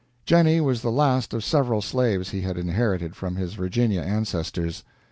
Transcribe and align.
Jennie 0.25 0.59
was 0.59 0.81
the 0.81 0.89
last 0.91 1.31
of 1.31 1.43
several 1.43 1.79
slaves 1.79 2.31
he 2.31 2.41
had 2.41 2.57
inherited 2.57 3.15
from 3.15 3.35
his 3.35 3.53
Virginia 3.53 4.01
ancestors. 4.01 4.83